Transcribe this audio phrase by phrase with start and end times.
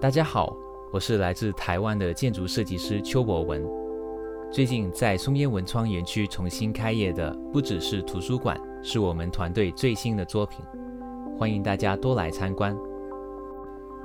[0.00, 0.56] 大家好，
[0.90, 3.62] 我是来自台湾的建筑设计师邱博文。
[4.50, 10.64] 最近在松烟文创园区重新开业的不只是图书馆，是我们团队最新的作品，
[11.38, 12.74] 欢迎大家多来参观。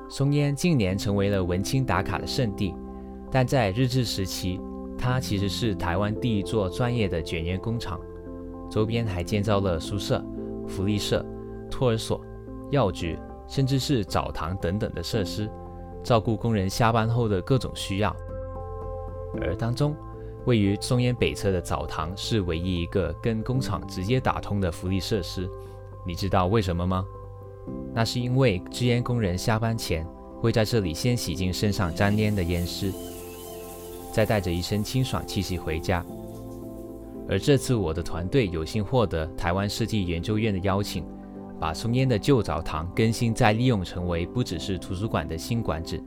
[0.09, 2.75] 松烟近年成为了文青打卡的圣地，
[3.31, 4.59] 但在日治时期，
[4.97, 8.01] 它其实是台湾第一座专业的卷烟工厂，
[8.69, 10.21] 周边还建造了宿舍、
[10.67, 11.25] 福利社、
[11.71, 12.19] 托儿所、
[12.69, 15.49] 药局，甚至是澡堂等等的设施。
[16.05, 18.15] 照顾工人下班后的各种需要，
[19.41, 19.95] 而当中
[20.45, 25.49] 位于松烟北侧的澡堂是唯一一个跟工厂直接打通的福利设施。
[26.05, 27.03] 你知道为什么吗？
[27.91, 30.05] 那是因为制烟工人下班前
[30.39, 32.93] 会在这里先洗净身上沾烟的烟丝，
[34.13, 36.05] 再带着一身清爽气息回家。
[37.27, 41.03] 而这次我的团队有幸获得台湾设计研究院的邀请。
[41.59, 46.03] 把松烟的旧澡堂更新再利用，成为不只是图书馆的新馆址。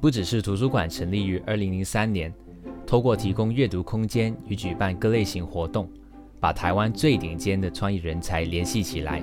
[0.00, 2.32] 不只是图书馆成立于二零零三年，
[2.86, 5.88] 透过提供阅读空间与举办各类型活动，
[6.40, 9.22] 把台湾最顶尖的创意人才联系起来，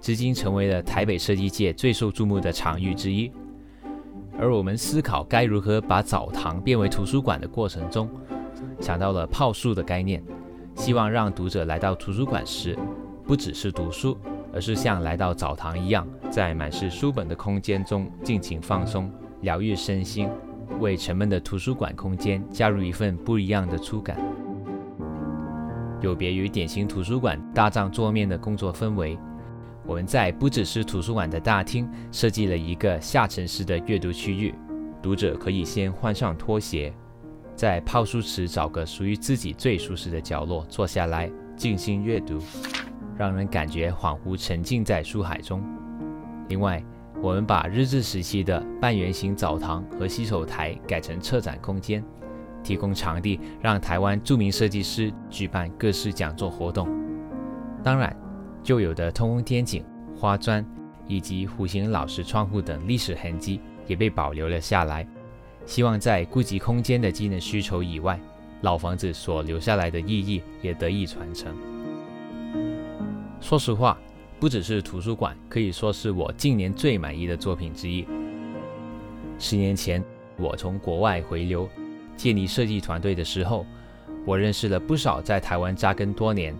[0.00, 3.30] 至今成为了台北设计界最受注目的场域之一。
[4.36, 8.08] 而我们思考该如何把澡堂变为图书馆的过程中，
[8.80, 10.22] 想到了泡书的概念，
[10.74, 12.76] 希望让读者来到图书馆时。
[13.28, 14.16] 不只是读书，
[14.54, 19.12] 而是像来到澡堂一样，在满是书本的空间中尽情放松、
[19.42, 20.30] 疗愈身心，
[20.80, 24.18] 为沉闷的图书馆空间加入一份不一样的触感。
[26.00, 29.18] 有别于典型图书馆大帐桌面的工作氛围，
[29.84, 34.54] 我们在不只是图书馆的大厅设计了一个下沉式的阅读区域，
[35.02, 36.90] 读者可以先换上拖鞋，
[37.54, 42.40] 在泡书池找个属于自己最舒适的角落坐下来，静心阅读。
[43.18, 45.60] 让人感觉恍惚沉浸在书海中。
[46.48, 46.82] 另外，
[47.20, 52.02] 我们把日治时期的半圆形澡堂和洗手台改成策展空间，
[52.62, 56.88] 提供场地让台湾著名设计师举办各式讲座活动。
[57.82, 58.16] 当然，
[58.62, 59.84] 旧有的通风天井、
[60.16, 60.64] 花砖
[61.06, 65.06] 以及弧形老式窗户等历史痕迹也被保留了下来。
[65.66, 68.18] 希望在顾及空间的机能需求以外，
[68.62, 71.54] 老房子所留下来的意义也得以传承。
[73.48, 73.98] 说实话，
[74.38, 78.06] 不只是图书馆，可以说是我近年最满意的作品之一。
[79.38, 80.04] 十年前，
[80.36, 81.66] 我从国外回流，
[82.14, 83.64] 建立设计团队的时候，
[84.26, 86.54] 我认识了不少在台湾扎根多年、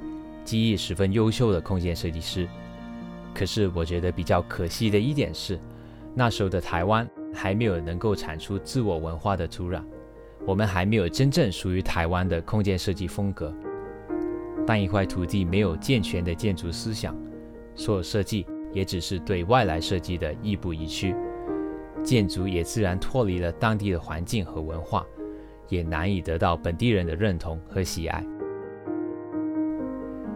[0.47, 2.49] 技艺十分优秀的空间设计师。
[3.35, 5.61] 可是，我觉得比较可惜的一点是，
[6.15, 9.83] 那时候的台湾还没有能够产出自我文化的土壤，
[10.47, 13.53] 我们还没有真正属于台湾的空间设计风格。
[14.69, 17.17] 当一块土地没有健全的建筑思想，
[17.75, 21.15] 所有设计也只是对外来设计的亦步亦趋，
[22.03, 25.07] 建筑也自然脱离了当地的环境和文化，
[25.71, 28.23] 也难以得到本地人的认同和喜爱。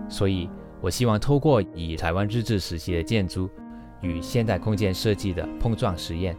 [0.09, 0.49] 所以，
[0.81, 3.51] 我希望透过以台湾日治时期的建筑
[4.01, 6.35] 与现代空间设计的碰撞实验，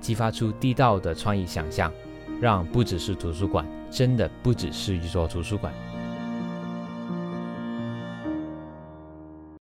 [0.00, 1.90] 激发出地道的创意想象，
[2.42, 5.72] 让不只是图书馆，真的不只是一座图书馆。